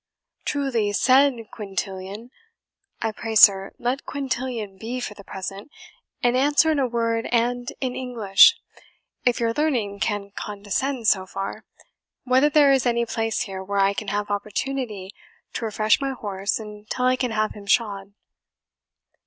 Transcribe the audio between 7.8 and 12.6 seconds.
in English, if your learning can condescend so far, whether